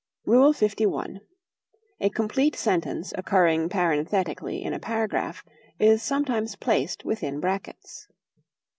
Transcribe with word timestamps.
LI. 0.25 0.51
A 1.99 2.09
complete 2.09 2.55
sentence 2.55 3.13
occurring 3.15 3.69
parenthetically 3.69 4.63
in 4.63 4.73
a 4.73 4.79
paragraph 4.79 5.45
is 5.77 6.01
sometimes 6.01 6.55
placed 6.55 7.05
within 7.05 7.39
brackets. 7.39 8.07